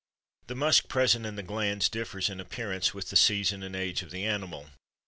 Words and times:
The 0.47 0.55
musk 0.55 0.87
present 0.87 1.27
in 1.27 1.35
the 1.35 1.43
glands 1.43 1.87
differs 1.87 2.31
in 2.31 2.39
appearance 2.39 2.91
with 2.91 3.09
the 3.11 3.15
season 3.15 3.61
and 3.61 3.75
the 3.75 3.79
age 3.81 4.01
of 4.01 4.09
the 4.09 4.25
animal. 4.25 4.69